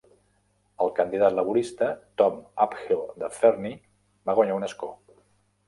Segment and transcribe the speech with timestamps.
[0.85, 1.91] El candidat laborista,
[2.23, 3.79] Tom Uphill de Fernie,
[4.31, 4.95] va guanyar un escó.